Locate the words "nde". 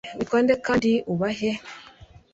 0.43-0.53